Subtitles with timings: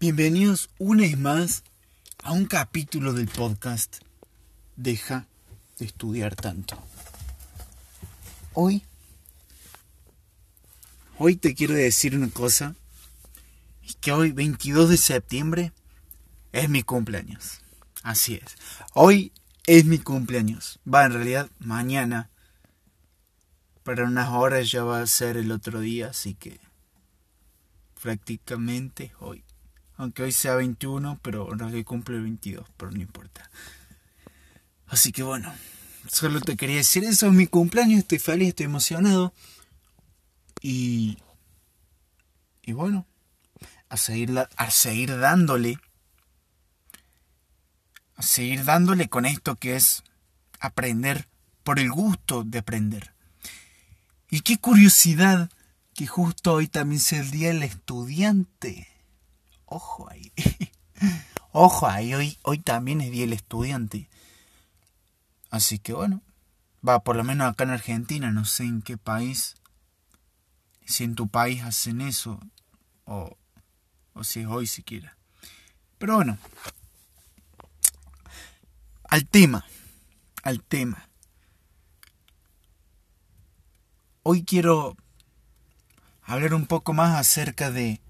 [0.00, 1.62] Bienvenidos una vez más
[2.22, 3.98] a un capítulo del podcast
[4.74, 5.26] Deja
[5.78, 6.82] de estudiar tanto.
[8.54, 8.82] Hoy,
[11.18, 12.76] hoy te quiero decir una cosa,
[13.84, 15.72] es que hoy 22 de septiembre
[16.52, 17.60] es mi cumpleaños.
[18.02, 18.56] Así es.
[18.94, 19.34] Hoy
[19.66, 20.80] es mi cumpleaños.
[20.90, 22.30] Va, en realidad mañana.
[23.82, 26.58] Pero unas horas ya va a ser el otro día, así que
[28.00, 29.44] prácticamente hoy.
[30.00, 33.50] Aunque hoy sea 21, pero no que cumple el 22, pero no importa.
[34.86, 35.52] Así que bueno,
[36.10, 39.34] solo te quería decir eso, es mi cumpleaños, estoy feliz, estoy emocionado.
[40.62, 41.18] Y...
[42.62, 43.06] Y bueno,
[43.90, 45.78] a seguir, a seguir dándole.
[48.16, 50.02] A seguir dándole con esto que es
[50.60, 51.28] aprender
[51.62, 53.12] por el gusto de aprender.
[54.30, 55.50] Y qué curiosidad
[55.92, 58.89] que justo hoy también sea el día del estudiante.
[59.70, 60.32] Ojo ahí.
[61.52, 64.10] Ojo ahí, hoy, hoy también es día del estudiante.
[65.48, 66.22] Así que bueno,
[66.86, 69.54] va, por lo menos acá en Argentina, no sé en qué país,
[70.84, 72.40] si en tu país hacen eso,
[73.04, 73.36] o,
[74.12, 75.16] o si es hoy siquiera.
[75.98, 76.36] Pero bueno,
[79.04, 79.64] al tema,
[80.42, 81.08] al tema.
[84.24, 84.96] Hoy quiero
[86.22, 88.00] hablar un poco más acerca de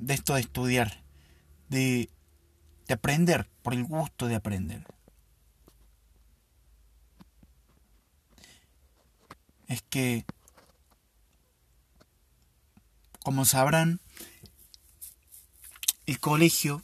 [0.00, 1.02] de esto de estudiar,
[1.68, 2.08] de,
[2.88, 4.84] de aprender, por el gusto de aprender.
[9.68, 10.24] Es que,
[13.22, 14.00] como sabrán,
[16.06, 16.82] el colegio,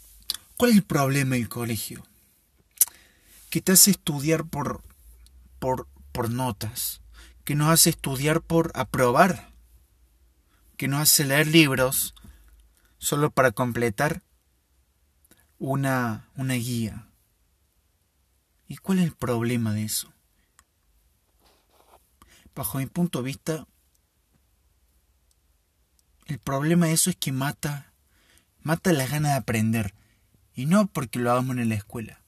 [0.56, 2.06] ¿cuál es el problema del colegio?
[3.50, 4.84] Que te hace estudiar por,
[5.58, 7.00] por, por notas,
[7.44, 9.50] que nos hace estudiar por aprobar,
[10.76, 12.14] que nos hace leer libros
[13.06, 14.24] solo para completar
[15.60, 17.06] una, una guía.
[18.66, 20.12] ¿Y cuál es el problema de eso?
[22.52, 23.68] Bajo mi punto de vista,
[26.24, 27.92] el problema de eso es que mata,
[28.62, 29.94] mata las ganas de aprender.
[30.52, 32.24] Y no porque lo hagamos en la escuela.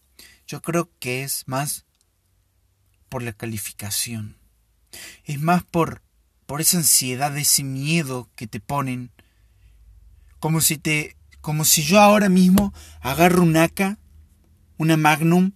[0.47, 1.87] Yo creo que es más
[3.09, 4.37] por la calificación.
[5.25, 6.03] Es más por,
[6.47, 9.11] por esa ansiedad, ese miedo que te ponen
[10.41, 13.99] como si te como si yo ahora mismo agarro un AK,
[14.77, 15.53] una Magnum,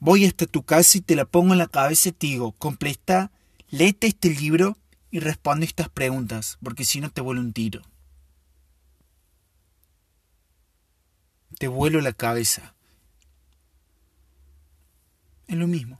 [0.00, 3.30] voy hasta tu casa y te la pongo en la cabeza y te digo, completa,
[3.70, 4.78] léete este libro
[5.10, 7.82] y responde estas preguntas, porque si no te vuelo un tiro.
[11.58, 12.74] Te vuelo la cabeza.
[15.46, 15.98] Es lo mismo.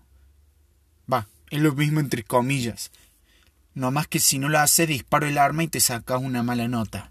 [1.11, 2.91] Va, es lo mismo entre comillas.
[3.75, 6.69] No más que si no lo haces, disparo el arma y te sacas una mala
[6.69, 7.11] nota.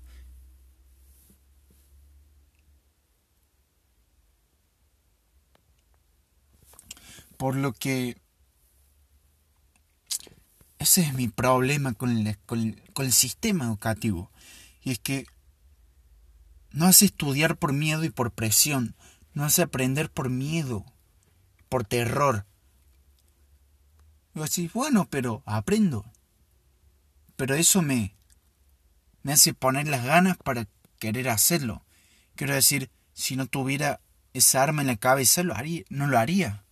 [7.37, 8.17] Por lo que
[10.79, 14.31] ese es mi problema con el, con, el, sistema educativo.
[14.83, 15.25] Y es que
[16.71, 18.95] no hace estudiar por miedo y por presión.
[19.33, 20.85] No hace aprender por miedo,
[21.69, 22.45] por terror.
[24.35, 26.05] Y decís, bueno, pero aprendo.
[27.35, 28.15] Pero eso me,
[29.23, 30.67] me hace poner las ganas para
[30.99, 31.83] querer hacerlo.
[32.35, 33.99] Quiero decir, si no tuviera
[34.33, 36.63] esa arma en la cabeza, lo haría, no lo haría.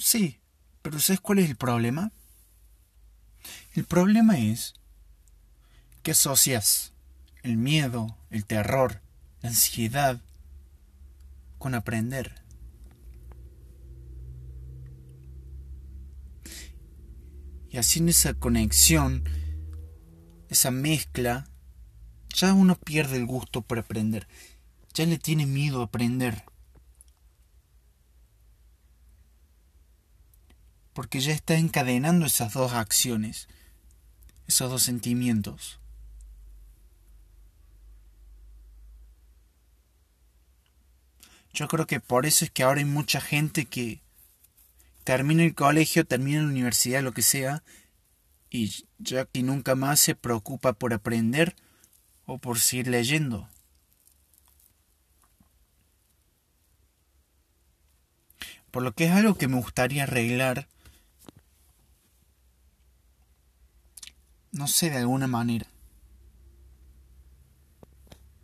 [0.00, 0.40] Sí,
[0.80, 2.10] pero ¿sabes cuál es el problema?
[3.74, 4.74] El problema es
[6.02, 6.94] que asocias
[7.42, 9.02] el miedo, el terror,
[9.42, 10.22] la ansiedad
[11.58, 12.42] con aprender.
[17.68, 19.24] Y en esa conexión,
[20.48, 21.46] esa mezcla,
[22.34, 24.26] ya uno pierde el gusto por aprender.
[24.94, 26.49] Ya le tiene miedo a aprender.
[30.92, 33.48] Porque ya está encadenando esas dos acciones,
[34.46, 35.80] esos dos sentimientos.
[41.52, 44.00] Yo creo que por eso es que ahora hay mucha gente que
[45.04, 47.62] termina el colegio, termina la universidad, lo que sea,
[48.50, 51.56] y ya que nunca más se preocupa por aprender
[52.26, 53.48] o por seguir leyendo.
[58.70, 60.68] Por lo que es algo que me gustaría arreglar
[64.60, 65.66] no sé, de alguna manera.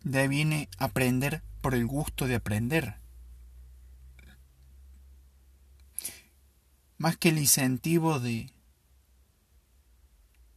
[0.03, 2.97] De ahí viene aprender por el gusto de aprender.
[6.99, 8.51] Más que el incentivo de,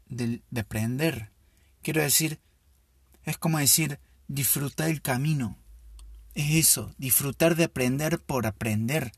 [0.07, 1.31] de, de aprender,
[1.81, 2.39] Quiero decir,
[3.23, 5.57] es como decir, disfrutar el camino.
[6.35, 9.11] Es eso, disfrutar de aprender por aprender.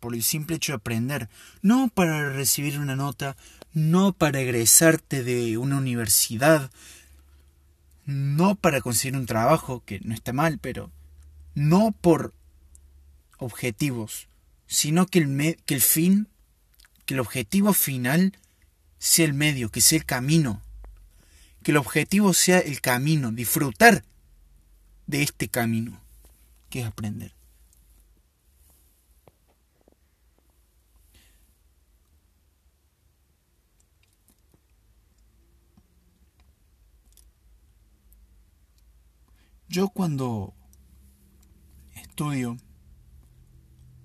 [0.00, 1.28] Por el simple hecho de aprender.
[1.62, 3.36] No para recibir una nota,
[3.78, 6.70] no para egresarte de una universidad,
[8.04, 10.90] no para conseguir un trabajo, que no está mal, pero
[11.54, 12.34] no por
[13.38, 14.28] objetivos,
[14.66, 16.28] sino que el, que el fin,
[17.06, 18.36] que el objetivo final
[18.98, 20.60] sea el medio, que sea el camino,
[21.62, 24.04] que el objetivo sea el camino, disfrutar
[25.06, 26.00] de este camino,
[26.68, 27.37] que es aprender.
[39.78, 40.54] Yo cuando
[41.94, 42.56] estudio,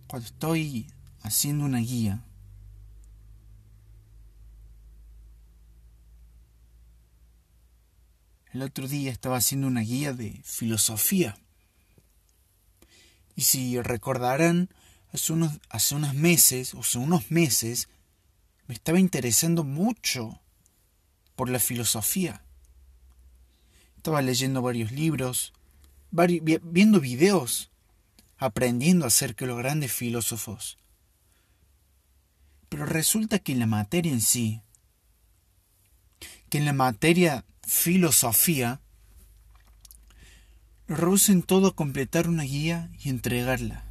[0.05, 0.85] cuando estoy
[1.23, 2.23] haciendo una guía,
[8.51, 11.39] el otro día estaba haciendo una guía de filosofía.
[13.35, 14.69] Y si recordarán,
[15.11, 17.89] hace unos, hace unos meses, o hace unos meses,
[18.67, 20.39] me estaba interesando mucho
[21.35, 22.43] por la filosofía.
[23.97, 25.51] Estaba leyendo varios libros,
[26.13, 27.71] viendo videos,
[28.37, 30.77] aprendiendo acerca de los grandes filósofos.
[32.69, 34.61] Pero resulta que en la materia en sí,
[36.49, 38.79] que en la materia filosofía,
[40.87, 43.85] reducen todo a completar una guía y entregarla.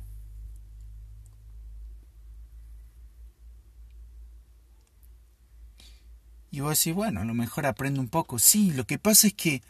[6.53, 8.39] Y vos decís, bueno, a lo mejor aprendo un poco.
[8.39, 9.63] Sí, lo que pasa es que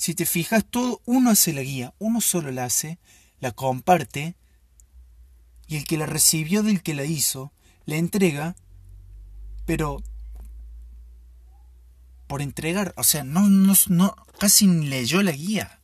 [0.00, 2.98] si te fijas, todo uno hace la guía, uno solo la hace,
[3.38, 4.34] la comparte,
[5.66, 7.52] y el que la recibió del que la hizo,
[7.84, 8.56] la entrega,
[9.66, 10.02] pero
[12.26, 15.80] por entregar, o sea, no, no, no, casi ni leyó la guía.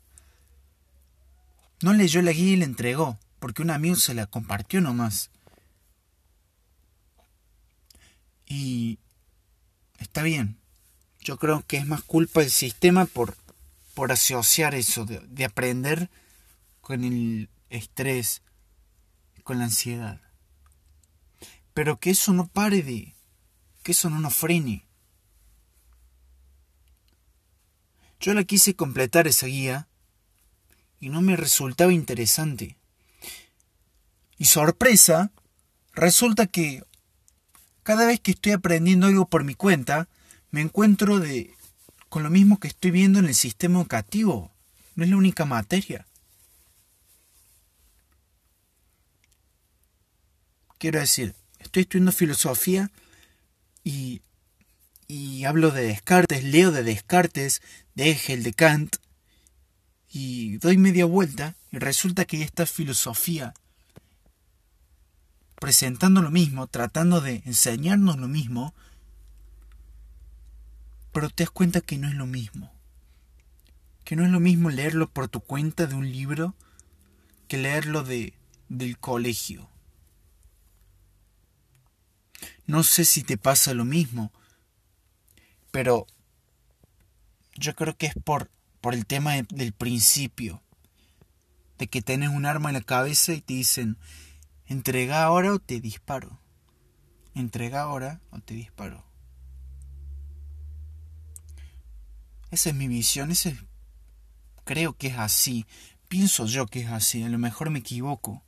[1.83, 5.29] No leyó la guía y la entregó, porque un amigo se la compartió nomás.
[8.47, 8.99] Y
[9.99, 10.57] está bien.
[11.21, 13.37] Yo creo que es más culpa del sistema por
[13.96, 16.10] por asociar eso, de, aprender
[16.82, 18.43] con el estrés,
[19.43, 20.20] con la ansiedad.
[21.72, 23.14] Pero que eso no pare de,
[23.82, 24.84] que eso no nos frene.
[28.20, 29.88] Yo la quise completar esa guía
[31.00, 32.76] y no me resultaba interesante.
[34.37, 35.32] Y sorpresa,
[35.94, 36.84] resulta que
[37.82, 40.06] cada vez que estoy aprendiendo algo por mi cuenta,
[40.50, 41.56] me encuentro de
[42.17, 44.51] con lo mismo que estoy viendo en el sistema educativo.
[44.95, 46.07] No es la única materia.
[50.79, 52.91] Quiero decir, estoy estudiando filosofía
[53.85, 54.23] y,
[55.07, 57.61] y hablo de Descartes, leo de Descartes,
[57.95, 58.97] de Hegel, de Kant,
[60.09, 63.53] y doy media vuelta y resulta que ya está filosofía
[65.57, 68.75] presentando lo mismo, tratando de enseñarnos lo mismo,
[71.17, 72.71] pero te das cuenta que no es lo mismo.
[74.05, 76.55] Que no es lo mismo leerlo por tu cuenta de un libro
[77.49, 78.35] que leerlo de,
[78.69, 79.71] del colegio.
[82.67, 84.31] No sé si te pasa lo mismo,
[85.71, 86.07] pero
[87.55, 88.51] yo creo que es por,
[88.82, 90.63] por el tema del principio,
[91.79, 93.96] de que tienes un arma en la cabeza y te dicen,
[94.67, 96.39] entrega ahora o te disparo.
[97.35, 99.06] Entrega ahora o te disparo.
[102.50, 103.58] Esa es mi visión, ese
[104.65, 105.67] creo que es así.
[106.08, 108.43] Pienso yo que es así, a lo mejor me equivoco.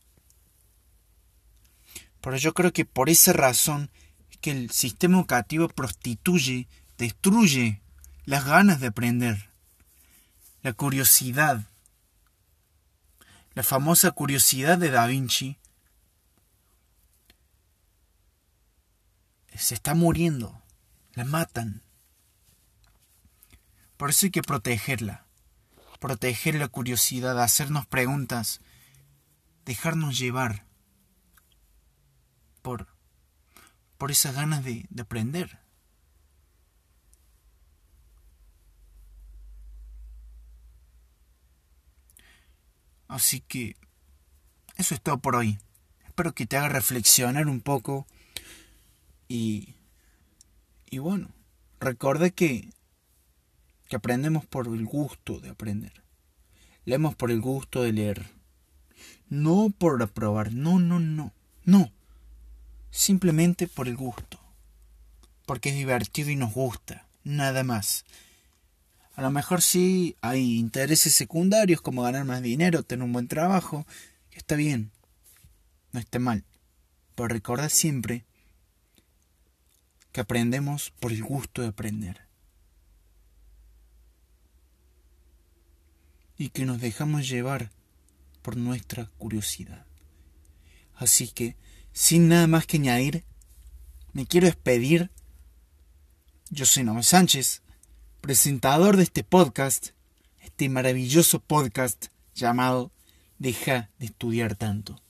[2.20, 3.90] Pero yo creo que por esa razón
[4.30, 7.80] es que el sistema educativo prostituye, destruye
[8.24, 9.50] las ganas de aprender,
[10.62, 11.64] la curiosidad.
[13.54, 15.56] La famosa curiosidad de Da Vinci
[19.56, 20.62] se está muriendo,
[21.14, 21.82] la matan.
[23.98, 25.26] Por eso hay que protegerla.
[26.00, 28.60] Proteger la curiosidad, hacernos preguntas,
[29.66, 30.64] dejarnos llevar
[32.62, 32.86] por,
[33.98, 35.58] por esas ganas de, de aprender.
[43.08, 43.76] Así que
[44.76, 45.58] eso es todo por hoy.
[46.06, 48.06] Espero que te haga reflexionar un poco
[49.26, 49.74] y,
[50.88, 51.30] y bueno,
[51.80, 52.70] recuerda que
[53.88, 56.04] que aprendemos por el gusto de aprender.
[56.84, 58.30] Leemos por el gusto de leer.
[59.28, 61.32] No por aprobar, no, no, no,
[61.64, 61.90] no.
[62.90, 64.38] Simplemente por el gusto.
[65.46, 67.06] Porque es divertido y nos gusta.
[67.24, 68.04] nada más.
[69.14, 73.84] A lo mejor sí hay intereses secundarios como ganar más dinero, tener un buen trabajo,
[74.30, 74.92] está bien,
[75.92, 76.44] no está mal.
[77.16, 78.24] Pero recordad siempre
[80.12, 82.27] que aprendemos por el gusto de aprender.
[86.38, 87.70] Y que nos dejamos llevar
[88.42, 89.84] por nuestra curiosidad.
[90.94, 91.56] Así que,
[91.92, 93.24] sin nada más que añadir,
[94.12, 95.10] me quiero despedir.
[96.48, 97.62] Yo soy Noé Sánchez,
[98.20, 99.88] presentador de este podcast,
[100.40, 102.92] este maravilloso podcast llamado
[103.38, 105.00] Deja de estudiar tanto.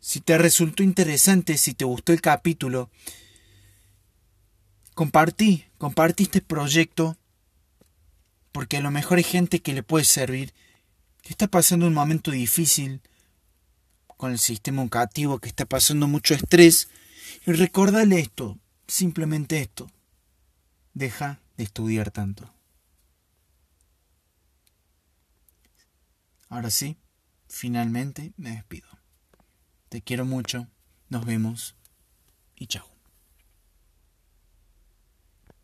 [0.00, 2.90] Si te resultó interesante, si te gustó el capítulo,
[4.94, 7.16] compartí, compartí este proyecto,
[8.54, 10.54] porque a lo mejor hay gente que le puede servir,
[11.22, 13.00] que está pasando un momento difícil
[14.16, 16.88] con el sistema educativo, que está pasando mucho estrés,
[17.44, 18.56] y recordale esto,
[18.86, 19.90] simplemente esto,
[20.92, 22.54] deja de estudiar tanto.
[26.48, 26.96] Ahora sí,
[27.48, 28.88] finalmente me despido.
[29.88, 30.68] Te quiero mucho,
[31.08, 31.74] nos vemos
[32.54, 32.93] y chao.